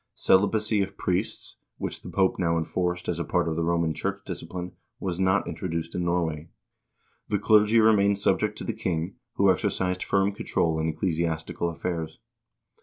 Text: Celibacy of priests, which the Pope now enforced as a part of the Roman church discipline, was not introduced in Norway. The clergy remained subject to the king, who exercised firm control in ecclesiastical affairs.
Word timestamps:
Celibacy 0.15 0.81
of 0.81 0.97
priests, 0.97 1.57
which 1.77 2.01
the 2.01 2.09
Pope 2.09 2.39
now 2.39 2.57
enforced 2.57 3.07
as 3.07 3.19
a 3.19 3.23
part 3.23 3.47
of 3.47 3.55
the 3.55 3.61
Roman 3.63 3.93
church 3.93 4.21
discipline, 4.25 4.71
was 4.99 5.19
not 5.19 5.47
introduced 5.47 5.93
in 5.93 6.03
Norway. 6.05 6.49
The 7.29 7.37
clergy 7.37 7.79
remained 7.79 8.17
subject 8.17 8.57
to 8.57 8.63
the 8.63 8.73
king, 8.73 9.17
who 9.35 9.51
exercised 9.51 10.01
firm 10.01 10.31
control 10.31 10.79
in 10.79 10.87
ecclesiastical 10.89 11.69
affairs. 11.69 12.17